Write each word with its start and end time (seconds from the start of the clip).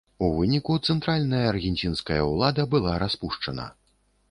У 0.25 0.27
выніку 0.37 0.77
цэнтральная 0.93 1.43
аргенцінская 1.51 2.19
ўлада 2.31 2.67
была 2.75 2.97
распушчана. 3.07 3.71